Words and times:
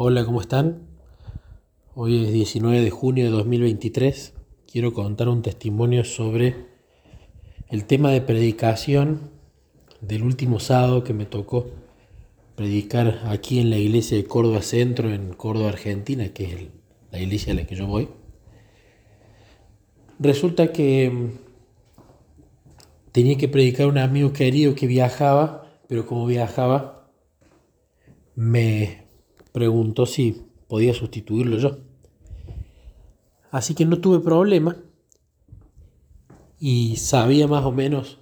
Hola, 0.00 0.24
¿cómo 0.24 0.40
están? 0.40 0.86
Hoy 1.96 2.24
es 2.24 2.32
19 2.32 2.82
de 2.82 2.90
junio 2.90 3.24
de 3.24 3.30
2023. 3.32 4.32
Quiero 4.70 4.92
contar 4.92 5.28
un 5.28 5.42
testimonio 5.42 6.04
sobre 6.04 6.54
el 7.68 7.84
tema 7.84 8.12
de 8.12 8.20
predicación 8.20 9.32
del 10.00 10.22
último 10.22 10.60
sábado 10.60 11.02
que 11.02 11.14
me 11.14 11.26
tocó 11.26 11.66
predicar 12.54 13.22
aquí 13.24 13.58
en 13.58 13.70
la 13.70 13.76
iglesia 13.78 14.16
de 14.16 14.24
Córdoba 14.24 14.62
Centro, 14.62 15.12
en 15.12 15.32
Córdoba, 15.32 15.70
Argentina, 15.70 16.28
que 16.28 16.44
es 16.44 16.68
la 17.10 17.18
iglesia 17.18 17.52
a 17.52 17.56
la 17.56 17.66
que 17.66 17.74
yo 17.74 17.88
voy. 17.88 18.08
Resulta 20.20 20.70
que 20.70 21.10
mm, 21.10 21.30
tenía 23.10 23.36
que 23.36 23.48
predicar 23.48 23.86
a 23.86 23.88
un 23.88 23.98
amigo 23.98 24.32
querido 24.32 24.76
que 24.76 24.86
viajaba, 24.86 25.66
pero 25.88 26.06
como 26.06 26.24
viajaba, 26.24 27.10
me 28.36 29.07
preguntó 29.52 30.06
si 30.06 30.46
podía 30.68 30.94
sustituirlo 30.94 31.58
yo. 31.58 31.78
Así 33.50 33.74
que 33.74 33.84
no 33.84 33.98
tuve 34.00 34.20
problema 34.20 34.76
y 36.58 36.96
sabía 36.96 37.46
más 37.46 37.64
o 37.64 37.72
menos 37.72 38.18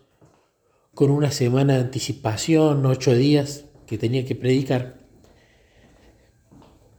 con 0.95 1.11
una 1.11 1.31
semana 1.31 1.75
de 1.75 1.81
anticipación, 1.81 2.87
ocho 2.87 3.15
días, 3.15 3.67
que 3.87 3.99
tenía 3.99 4.25
que 4.25 4.35
predicar, 4.35 4.99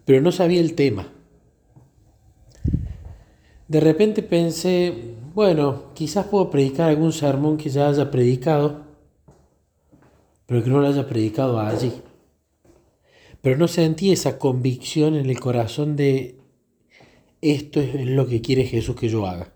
pero 0.05 0.21
no 0.21 0.31
sabía 0.31 0.61
el 0.61 0.75
tema. 0.75 1.11
De 3.67 3.79
repente 3.79 4.23
pensé, 4.23 5.15
bueno, 5.33 5.93
quizás 5.93 6.27
puedo 6.27 6.49
predicar 6.49 6.89
algún 6.89 7.11
sermón 7.11 7.57
que 7.57 7.69
ya 7.69 7.89
haya 7.89 8.09
predicado, 8.09 8.85
pero 10.45 10.63
que 10.63 10.69
no 10.69 10.79
lo 10.79 10.87
haya 10.87 11.07
predicado 11.07 11.59
allí. 11.59 11.91
Pero 13.47 13.59
no 13.59 13.69
sentí 13.69 14.11
esa 14.11 14.39
convicción 14.39 15.15
en 15.15 15.29
el 15.29 15.39
corazón 15.39 15.95
de 15.95 16.35
esto 17.39 17.79
es 17.79 18.05
lo 18.05 18.27
que 18.27 18.41
quiere 18.41 18.65
Jesús 18.65 18.97
que 18.97 19.07
yo 19.07 19.25
haga, 19.25 19.53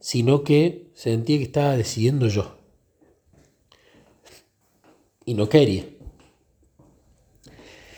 sino 0.00 0.44
que 0.44 0.90
sentí 0.92 1.38
que 1.38 1.44
estaba 1.44 1.78
decidiendo 1.78 2.28
yo. 2.28 2.58
Y 5.24 5.32
no 5.32 5.48
quería. 5.48 5.86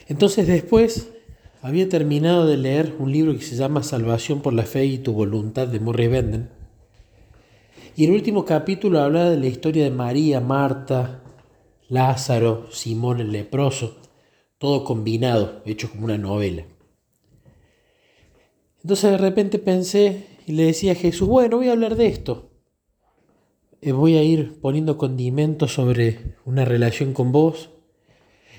Entonces 0.07 0.47
después 0.47 1.09
había 1.63 1.89
terminado 1.89 2.47
de 2.47 2.57
leer 2.57 2.95
un 3.01 3.11
libro 3.11 3.35
que 3.37 3.43
se 3.43 3.57
llama 3.57 3.83
Salvación 3.83 4.41
por 4.41 4.53
la 4.53 4.63
Fe 4.63 4.85
y 4.85 4.99
tu 4.99 5.15
Voluntad 5.15 5.67
de 5.67 5.81
Murray 5.81 6.07
Benden. 6.07 6.49
Y 7.97 8.05
el 8.05 8.13
último 8.13 8.45
capítulo 8.45 9.01
habla 9.01 9.31
de 9.31 9.37
la 9.37 9.49
historia 9.49 9.83
de 9.83 9.91
María, 9.91 10.41
Marta, 10.41 11.25
Lázaro, 11.89 12.69
Simón 12.71 13.19
el 13.19 13.33
leproso, 13.33 14.00
todo 14.61 14.85
combinado, 14.85 15.63
hecho 15.65 15.91
como 15.91 16.05
una 16.05 16.19
novela. 16.19 16.67
Entonces 18.83 19.11
de 19.11 19.17
repente 19.17 19.59
pensé 19.59 20.27
y 20.47 20.53
le 20.53 20.65
decía 20.65 20.93
a 20.93 20.97
Jesús, 20.97 21.27
bueno, 21.27 21.57
voy 21.57 21.69
a 21.69 21.73
hablar 21.73 21.97
de 21.97 22.09
esto. 22.09 22.51
Eh, 23.81 23.93
voy 23.93 24.19
a 24.19 24.23
ir 24.23 24.61
poniendo 24.61 24.99
condimentos 24.99 25.73
sobre 25.73 26.37
una 26.45 26.67
relación 26.67 27.15
con 27.15 27.33
vos, 27.33 27.71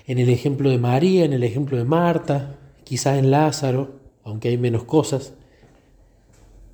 en 0.07 0.17
el 0.17 0.29
ejemplo 0.29 0.71
de 0.71 0.79
María, 0.79 1.23
en 1.23 1.33
el 1.33 1.43
ejemplo 1.43 1.77
de 1.77 1.83
Marta, 1.83 2.57
quizás 2.83 3.19
en 3.19 3.29
Lázaro, 3.29 3.99
aunque 4.23 4.47
hay 4.47 4.57
menos 4.57 4.85
cosas, 4.85 5.35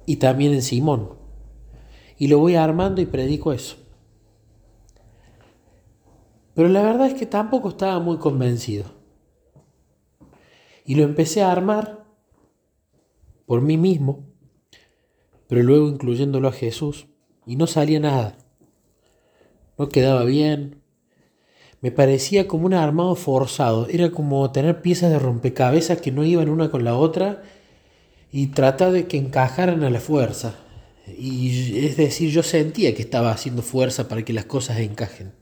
y 0.06 0.16
también 0.16 0.53
en 0.53 0.62
Simón. 0.62 1.16
Y 2.17 2.30
lo 2.30 2.39
voy 2.39 2.56
armando 2.56 3.02
y 3.02 3.06
predico 3.06 3.52
eso. 3.52 3.75
Pero 6.53 6.69
la 6.69 6.81
verdad 6.81 7.08
es 7.08 7.14
que 7.16 7.25
tampoco 7.25 7.67
estaba 7.67 8.00
muy 8.00 8.19
convencido. 8.19 8.97
Y 10.88 10.96
lo 10.96 11.04
empecé 11.04 11.44
a 11.44 11.52
armar 11.52 12.06
por 13.46 13.62
mí 13.62 13.78
mismo, 13.78 14.26
pero 15.48 15.62
luego 15.62 15.90
incluyéndolo 15.90 16.48
a 16.48 16.54
Jesús, 16.54 17.08
y 17.46 17.58
no 17.58 17.68
salía 17.68 18.00
nada. 18.00 18.38
No 19.78 19.90
quedaba 19.90 20.24
bien. 20.24 20.81
Me 21.81 21.92
parecía 21.92 22.47
como 22.47 22.66
un 22.66 22.74
armado 22.74 23.16
forzado. 23.16 23.88
Era 23.90 24.12
como 24.12 24.50
tener 24.52 24.81
piezas 24.81 25.12
de 25.12 25.20
rompecabezas 25.20 26.00
que 26.02 26.12
no 26.12 26.24
iban 26.24 26.50
una 26.50 26.72
con 26.72 26.86
la 26.86 26.96
otra 26.96 27.44
y 28.31 28.47
tratar 28.47 28.94
de 28.94 29.08
que 29.08 29.18
encajaran 29.18 29.84
a 29.84 29.90
la 29.90 30.00
fuerza. 30.00 30.56
Y 31.06 31.86
es 31.86 31.97
decir, 31.97 32.31
yo 32.31 32.44
sentía 32.44 32.96
que 32.96 33.02
estaba 33.02 33.31
haciendo 33.31 33.62
fuerza 33.62 34.08
para 34.08 34.24
que 34.24 34.34
las 34.34 34.46
cosas 34.46 34.80
encajen. 34.80 35.34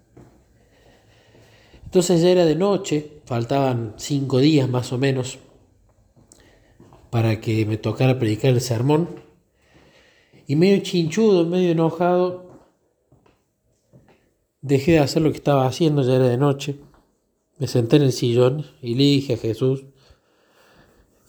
Entonces 1.95 2.21
ya 2.21 2.29
era 2.29 2.43
de 2.43 2.57
noche, 2.57 3.21
faltaban 3.23 3.93
cinco 3.95 4.39
días 4.39 4.67
más 4.67 4.91
o 4.91 4.97
menos 4.97 5.39
para 7.09 7.39
que 7.39 7.65
me 7.65 7.77
tocara 7.77 8.19
predicar 8.19 8.51
el 8.51 8.59
sermón. 8.59 9.21
Y 10.45 10.57
medio 10.57 10.83
chinchudo, 10.83 11.45
medio 11.45 11.71
enojado, 11.71 12.59
dejé 14.59 14.91
de 14.91 14.99
hacer 14.99 15.21
lo 15.21 15.31
que 15.31 15.37
estaba 15.37 15.67
haciendo, 15.67 16.01
ya 16.01 16.15
era 16.15 16.27
de 16.27 16.37
noche. 16.37 16.81
Me 17.59 17.67
senté 17.67 17.95
en 17.95 18.01
el 18.01 18.11
sillón 18.11 18.65
y 18.81 18.95
le 18.95 19.03
dije 19.03 19.35
a 19.35 19.37
Jesús, 19.37 19.85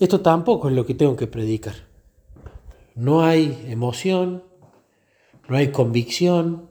esto 0.01 0.21
tampoco 0.21 0.69
es 0.69 0.75
lo 0.75 0.85
que 0.85 0.95
tengo 0.95 1.15
que 1.15 1.29
predicar. 1.29 1.77
No 2.97 3.23
hay 3.23 3.67
emoción, 3.69 4.43
no 5.49 5.57
hay 5.57 5.71
convicción 5.71 6.67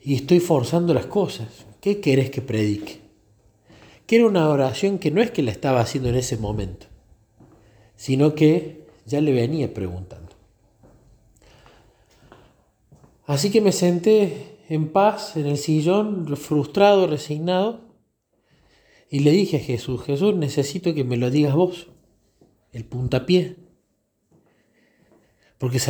y 0.00 0.14
estoy 0.14 0.40
forzando 0.40 0.94
las 0.94 1.04
cosas. 1.04 1.67
¿Qué 1.88 2.00
querés 2.02 2.28
que 2.28 2.42
predique? 2.42 3.00
Que 4.06 4.16
era 4.16 4.26
una 4.26 4.50
oración 4.50 4.98
que 4.98 5.10
no 5.10 5.22
es 5.22 5.30
que 5.30 5.42
la 5.42 5.50
estaba 5.50 5.80
haciendo 5.80 6.10
en 6.10 6.16
ese 6.16 6.36
momento, 6.36 6.86
sino 7.96 8.34
que 8.34 8.84
ya 9.06 9.22
le 9.22 9.32
venía 9.32 9.72
preguntando. 9.72 10.28
Así 13.24 13.50
que 13.50 13.62
me 13.62 13.72
senté 13.72 14.58
en 14.68 14.90
paz 14.92 15.34
en 15.38 15.46
el 15.46 15.56
sillón, 15.56 16.36
frustrado, 16.36 17.06
resignado, 17.06 17.80
y 19.08 19.20
le 19.20 19.30
dije 19.30 19.56
a 19.56 19.60
Jesús, 19.60 20.02
Jesús, 20.02 20.34
necesito 20.34 20.92
que 20.92 21.04
me 21.04 21.16
lo 21.16 21.30
digas 21.30 21.54
vos, 21.54 21.88
el 22.70 22.84
puntapié. 22.84 23.56
Porque 25.58 25.80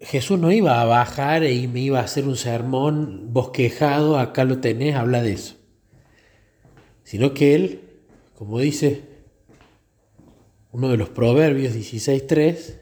Jesús 0.00 0.38
no 0.38 0.50
iba 0.50 0.80
a 0.80 0.86
bajar 0.86 1.44
y 1.44 1.68
me 1.68 1.80
iba 1.80 2.00
a 2.00 2.04
hacer 2.04 2.26
un 2.26 2.36
sermón 2.36 3.34
bosquejado, 3.34 4.18
acá 4.18 4.44
lo 4.44 4.58
tenés, 4.58 4.94
habla 4.96 5.22
de 5.22 5.32
eso. 5.32 5.56
Sino 7.04 7.34
que 7.34 7.54
Él, 7.54 7.80
como 8.34 8.58
dice 8.58 9.02
uno 10.72 10.88
de 10.88 10.96
los 10.96 11.10
proverbios 11.10 11.74
16.3, 11.74 12.80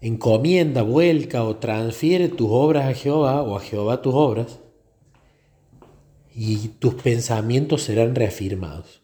encomienda, 0.00 0.82
vuelca 0.82 1.42
o 1.42 1.56
transfiere 1.56 2.28
tus 2.28 2.48
obras 2.50 2.86
a 2.86 2.94
Jehová 2.94 3.42
o 3.42 3.56
a 3.56 3.60
Jehová 3.60 4.00
tus 4.00 4.14
obras 4.14 4.60
y 6.34 6.68
tus 6.68 6.94
pensamientos 6.94 7.82
serán 7.82 8.14
reafirmados. 8.14 9.02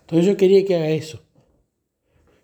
Entonces 0.00 0.26
yo 0.26 0.36
quería 0.36 0.64
que 0.64 0.74
haga 0.74 0.90
eso, 0.90 1.22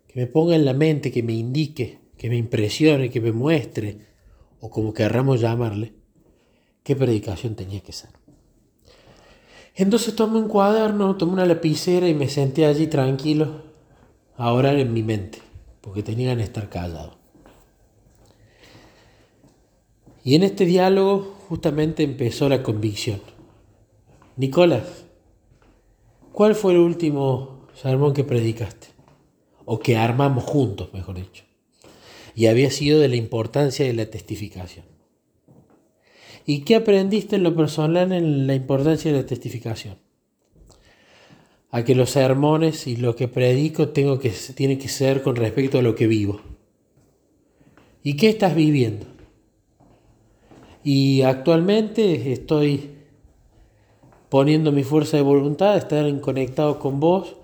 que 0.06 0.20
me 0.20 0.26
ponga 0.26 0.54
en 0.54 0.64
la 0.64 0.72
mente, 0.72 1.10
que 1.10 1.22
me 1.22 1.32
indique 1.32 2.01
que 2.22 2.30
me 2.30 2.36
impresione, 2.36 3.10
que 3.10 3.20
me 3.20 3.32
muestre, 3.32 3.98
o 4.60 4.70
como 4.70 4.94
querramos 4.94 5.40
llamarle, 5.40 5.92
qué 6.84 6.94
predicación 6.94 7.56
tenía 7.56 7.80
que 7.80 7.90
ser. 7.90 8.10
Entonces 9.74 10.14
tomé 10.14 10.38
un 10.38 10.46
cuaderno, 10.46 11.16
tomé 11.16 11.32
una 11.32 11.46
lapicera 11.46 12.08
y 12.08 12.14
me 12.14 12.28
senté 12.28 12.64
allí 12.64 12.86
tranquilo 12.86 13.62
a 14.36 14.52
orar 14.52 14.78
en 14.78 14.92
mi 14.92 15.02
mente, 15.02 15.40
porque 15.80 16.04
tenía 16.04 16.36
que 16.36 16.44
estar 16.44 16.68
callado. 16.68 17.18
Y 20.22 20.36
en 20.36 20.44
este 20.44 20.64
diálogo 20.64 21.34
justamente 21.48 22.04
empezó 22.04 22.48
la 22.48 22.62
convicción. 22.62 23.20
Nicolás, 24.36 25.06
¿cuál 26.30 26.54
fue 26.54 26.74
el 26.74 26.78
último 26.78 27.66
sermón 27.74 28.14
que 28.14 28.22
predicaste? 28.22 28.86
O 29.64 29.80
que 29.80 29.96
armamos 29.96 30.44
juntos, 30.44 30.94
mejor 30.94 31.16
dicho 31.16 31.51
y 32.34 32.46
había 32.46 32.70
sido 32.70 33.00
de 33.00 33.08
la 33.08 33.16
importancia 33.16 33.86
de 33.86 33.92
la 33.92 34.06
testificación. 34.06 34.84
¿Y 36.46 36.60
qué 36.60 36.76
aprendiste 36.76 37.36
en 37.36 37.44
lo 37.44 37.54
personal 37.54 38.12
en 38.12 38.46
la 38.46 38.54
importancia 38.54 39.12
de 39.12 39.18
la 39.18 39.26
testificación? 39.26 39.98
A 41.70 41.84
que 41.84 41.94
los 41.94 42.10
sermones 42.10 42.86
y 42.86 42.96
lo 42.96 43.14
que 43.16 43.28
predico 43.28 43.90
tengo 43.90 44.18
que, 44.18 44.30
tiene 44.54 44.78
que 44.78 44.88
ser 44.88 45.22
con 45.22 45.36
respecto 45.36 45.78
a 45.78 45.82
lo 45.82 45.94
que 45.94 46.06
vivo. 46.06 46.40
¿Y 48.02 48.16
qué 48.16 48.28
estás 48.28 48.54
viviendo? 48.54 49.06
Y 50.84 51.22
actualmente 51.22 52.32
estoy 52.32 52.90
poniendo 54.28 54.72
mi 54.72 54.82
fuerza 54.82 55.16
de 55.16 55.22
voluntad, 55.22 55.76
estar 55.76 56.20
conectado 56.20 56.78
con 56.80 56.98
vos 56.98 57.36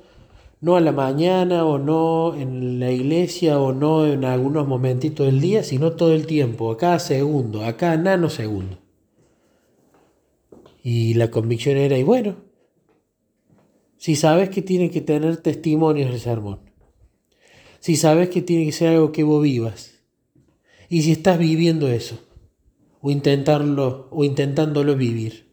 no 0.60 0.76
a 0.76 0.80
la 0.80 0.92
mañana 0.92 1.64
o 1.64 1.78
no 1.78 2.34
en 2.34 2.80
la 2.80 2.90
iglesia 2.90 3.60
o 3.60 3.72
no 3.72 4.06
en 4.06 4.24
algunos 4.24 4.66
momentitos 4.66 5.26
del 5.26 5.40
día, 5.40 5.62
sino 5.62 5.92
todo 5.92 6.12
el 6.12 6.26
tiempo, 6.26 6.70
a 6.70 6.76
cada 6.76 6.98
segundo, 6.98 7.64
a 7.64 7.76
cada 7.76 7.96
nanosegundo. 7.96 8.78
Y 10.82 11.14
la 11.14 11.30
convicción 11.30 11.76
era, 11.76 11.96
y 11.98 12.02
bueno, 12.02 12.36
si 13.98 14.16
sabes 14.16 14.48
que 14.48 14.62
tiene 14.62 14.90
que 14.90 15.00
tener 15.00 15.36
testimonios 15.38 16.10
el 16.10 16.20
sermón, 16.20 16.60
si 17.80 17.96
sabes 17.96 18.28
que 18.28 18.42
tiene 18.42 18.64
que 18.66 18.72
ser 18.72 18.88
algo 18.88 19.12
que 19.12 19.22
vos 19.22 19.42
vivas, 19.42 20.00
y 20.88 21.02
si 21.02 21.12
estás 21.12 21.38
viviendo 21.38 21.88
eso, 21.88 22.18
o 23.00 23.10
intentarlo, 23.10 24.08
o 24.10 24.24
intentándolo 24.24 24.96
vivir, 24.96 25.52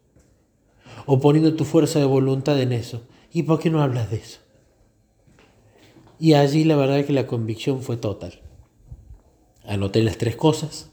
o 1.05 1.19
poniendo 1.19 1.55
tu 1.55 1.65
fuerza 1.65 1.99
de 1.99 2.05
voluntad 2.05 2.59
en 2.59 2.71
eso, 2.71 3.03
¿y 3.31 3.43
por 3.43 3.59
qué 3.59 3.69
no 3.69 3.83
hablas 3.83 4.09
de 4.09 4.17
eso? 4.17 4.44
Y 6.19 6.33
allí 6.33 6.63
la 6.63 6.75
verdad 6.75 6.99
es 6.99 7.05
que 7.05 7.13
la 7.13 7.27
convicción 7.27 7.81
fue 7.81 7.97
total. 7.97 8.41
Anoté 9.63 10.01
las 10.03 10.17
tres 10.17 10.35
cosas. 10.35 10.91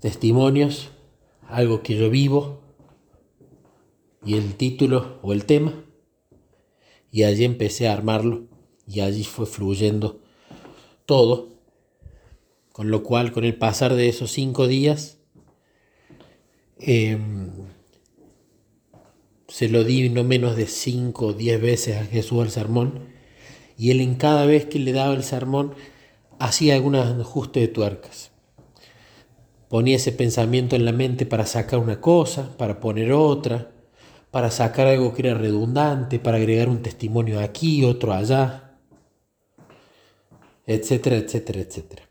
Testimonios, 0.00 0.90
algo 1.48 1.82
que 1.82 1.96
yo 1.96 2.08
vivo, 2.08 2.60
y 4.24 4.34
el 4.34 4.54
título 4.54 5.18
o 5.22 5.32
el 5.32 5.44
tema. 5.44 5.84
Y 7.10 7.24
allí 7.24 7.44
empecé 7.44 7.88
a 7.88 7.92
armarlo 7.92 8.46
y 8.86 9.00
allí 9.00 9.24
fue 9.24 9.46
fluyendo 9.46 10.20
todo. 11.06 11.48
Con 12.72 12.90
lo 12.90 13.02
cual, 13.02 13.32
con 13.32 13.44
el 13.44 13.56
pasar 13.56 13.94
de 13.94 14.08
esos 14.08 14.30
cinco 14.30 14.68
días, 14.68 15.18
em, 16.78 17.50
se 19.48 19.68
lo 19.68 19.82
di 19.82 20.10
no 20.10 20.24
menos 20.24 20.56
de 20.56 20.66
cinco 20.66 21.28
o 21.28 21.32
diez 21.32 21.60
veces 21.60 21.96
a 21.96 22.04
Jesús 22.04 22.44
el 22.44 22.50
sermón. 22.50 23.08
Y 23.76 23.90
él 23.90 24.00
en 24.00 24.16
cada 24.16 24.44
vez 24.44 24.66
que 24.66 24.78
le 24.78 24.92
daba 24.92 25.14
el 25.14 25.24
sermón 25.24 25.74
hacía 26.38 26.74
algún 26.74 26.94
ajuste 26.94 27.60
de 27.60 27.68
tuercas. 27.68 28.30
Ponía 29.68 29.96
ese 29.96 30.12
pensamiento 30.12 30.76
en 30.76 30.84
la 30.84 30.92
mente 30.92 31.26
para 31.26 31.46
sacar 31.46 31.78
una 31.78 32.00
cosa, 32.00 32.56
para 32.56 32.80
poner 32.80 33.12
otra, 33.12 33.70
para 34.30 34.50
sacar 34.50 34.86
algo 34.86 35.14
que 35.14 35.22
era 35.22 35.34
redundante, 35.34 36.18
para 36.18 36.36
agregar 36.36 36.68
un 36.68 36.82
testimonio 36.82 37.40
aquí, 37.40 37.84
otro 37.84 38.12
allá, 38.12 38.78
etcétera, 40.66 41.16
etcétera, 41.16 41.60
etcétera. 41.60 42.02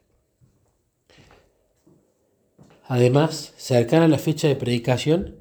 Además, 2.87 3.53
cercana 3.57 4.05
a 4.05 4.07
la 4.07 4.17
fecha 4.17 4.47
de 4.47 4.55
predicación, 4.55 5.36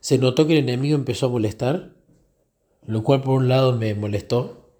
se 0.00 0.18
notó 0.18 0.46
que 0.46 0.54
el 0.54 0.64
enemigo 0.68 0.96
empezó 0.96 1.26
a 1.26 1.30
molestar, 1.30 1.92
lo 2.86 3.02
cual 3.02 3.22
por 3.22 3.34
un 3.36 3.48
lado 3.48 3.76
me 3.76 3.94
molestó, 3.94 4.70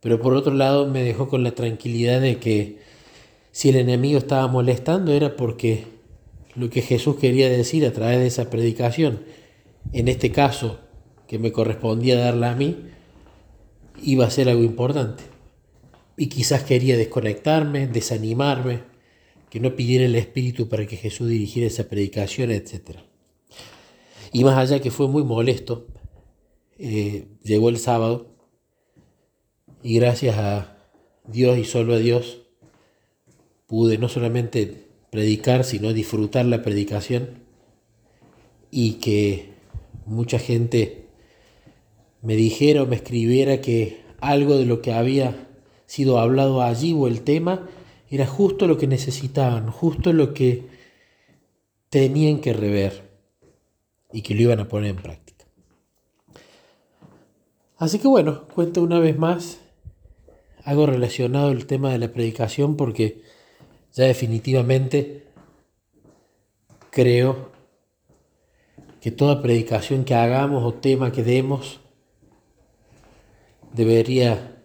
pero 0.00 0.20
por 0.20 0.34
otro 0.34 0.54
lado 0.54 0.86
me 0.86 1.02
dejó 1.02 1.28
con 1.28 1.42
la 1.42 1.52
tranquilidad 1.52 2.20
de 2.20 2.38
que 2.38 2.78
si 3.50 3.68
el 3.68 3.76
enemigo 3.76 4.18
estaba 4.18 4.46
molestando 4.48 5.12
era 5.12 5.36
porque 5.36 5.84
lo 6.54 6.70
que 6.70 6.82
Jesús 6.82 7.16
quería 7.16 7.48
decir 7.48 7.86
a 7.86 7.92
través 7.92 8.18
de 8.18 8.26
esa 8.26 8.50
predicación 8.50 9.20
en 9.92 10.08
este 10.08 10.30
caso 10.30 10.78
que 11.26 11.38
me 11.38 11.52
correspondía 11.52 12.18
darla 12.18 12.52
a 12.52 12.54
mí, 12.54 12.76
iba 14.02 14.26
a 14.26 14.30
ser 14.30 14.48
algo 14.48 14.62
importante. 14.62 15.24
Y 16.16 16.26
quizás 16.26 16.62
quería 16.62 16.96
desconectarme, 16.96 17.86
desanimarme, 17.86 18.80
que 19.50 19.60
no 19.60 19.74
pidiera 19.76 20.04
el 20.04 20.14
Espíritu 20.14 20.68
para 20.68 20.86
que 20.86 20.96
Jesús 20.96 21.28
dirigiera 21.28 21.66
esa 21.66 21.88
predicación, 21.88 22.50
etc. 22.50 23.00
Y 24.32 24.44
más 24.44 24.56
allá 24.56 24.80
que 24.80 24.90
fue 24.90 25.08
muy 25.08 25.24
molesto, 25.24 25.86
eh, 26.78 27.28
llegó 27.42 27.68
el 27.68 27.78
sábado 27.78 28.34
y 29.82 29.96
gracias 29.96 30.38
a 30.38 30.78
Dios 31.26 31.58
y 31.58 31.64
solo 31.64 31.94
a 31.94 31.98
Dios 31.98 32.40
pude 33.66 33.98
no 33.98 34.08
solamente 34.08 34.88
predicar, 35.10 35.64
sino 35.64 35.92
disfrutar 35.92 36.46
la 36.46 36.62
predicación 36.62 37.42
y 38.70 38.94
que 38.94 39.50
mucha 40.06 40.38
gente 40.38 41.08
me 42.22 42.34
dijera 42.34 42.82
o 42.82 42.86
me 42.86 42.96
escribiera 42.96 43.60
que 43.60 44.00
algo 44.20 44.56
de 44.56 44.64
lo 44.64 44.80
que 44.80 44.92
había 44.92 45.48
sido 45.84 46.18
hablado 46.18 46.62
allí 46.62 46.94
o 46.94 47.06
el 47.06 47.20
tema 47.20 47.68
era 48.08 48.26
justo 48.26 48.66
lo 48.66 48.78
que 48.78 48.86
necesitaban, 48.86 49.70
justo 49.70 50.14
lo 50.14 50.32
que 50.32 50.66
tenían 51.90 52.40
que 52.40 52.54
rever 52.54 53.11
y 54.12 54.22
que 54.22 54.34
lo 54.34 54.42
iban 54.42 54.60
a 54.60 54.68
poner 54.68 54.90
en 54.90 54.96
práctica. 54.96 55.44
Así 57.78 57.98
que 57.98 58.08
bueno, 58.08 58.46
cuento 58.48 58.82
una 58.82 58.98
vez 59.00 59.18
más 59.18 59.60
algo 60.64 60.86
relacionado 60.86 61.48
al 61.48 61.66
tema 61.66 61.90
de 61.90 61.98
la 61.98 62.12
predicación 62.12 62.76
porque 62.76 63.22
ya 63.92 64.04
definitivamente 64.04 65.26
creo 66.90 67.50
que 69.00 69.10
toda 69.10 69.42
predicación 69.42 70.04
que 70.04 70.14
hagamos 70.14 70.62
o 70.62 70.74
tema 70.74 71.10
que 71.10 71.24
demos 71.24 71.80
debería 73.72 74.56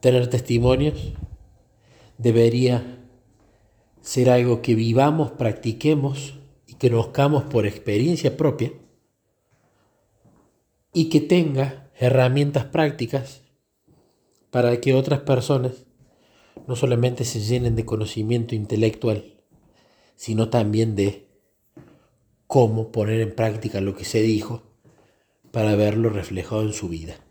tener 0.00 0.28
testimonios, 0.28 1.12
debería 2.18 3.00
ser 4.00 4.30
algo 4.30 4.62
que 4.62 4.74
vivamos, 4.74 5.32
practiquemos 5.32 6.41
conozcamos 6.90 7.44
por 7.44 7.64
experiencia 7.64 8.36
propia 8.36 8.72
y 10.92 11.08
que 11.10 11.20
tenga 11.20 11.92
herramientas 11.96 12.64
prácticas 12.64 13.42
para 14.50 14.80
que 14.80 14.92
otras 14.92 15.20
personas 15.20 15.86
no 16.66 16.74
solamente 16.74 17.24
se 17.24 17.38
llenen 17.38 17.76
de 17.76 17.84
conocimiento 17.84 18.56
intelectual, 18.56 19.40
sino 20.16 20.50
también 20.50 20.96
de 20.96 21.28
cómo 22.48 22.90
poner 22.90 23.20
en 23.20 23.34
práctica 23.34 23.80
lo 23.80 23.94
que 23.94 24.04
se 24.04 24.20
dijo 24.20 24.64
para 25.52 25.76
verlo 25.76 26.10
reflejado 26.10 26.62
en 26.62 26.72
su 26.72 26.88
vida. 26.88 27.21